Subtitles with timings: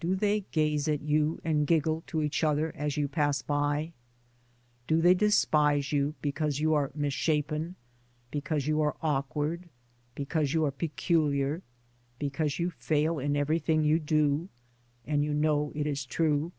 [0.00, 3.94] Do they gaze at you and giggle to each other as you pass by?
[4.86, 7.76] Do they despise you because you are mis shapen,
[8.30, 9.70] because you are awkward,
[10.14, 11.62] because you are peculiar,
[12.18, 14.50] because you fail in everything you do—
[15.06, 16.52] and you know it is true?